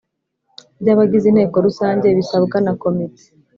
by 0.81 0.89
abagize 0.93 1.25
Inteko 1.27 1.57
rusange 1.67 2.07
bisabwa 2.17 2.57
na 2.65 2.73
Komite 2.81 3.23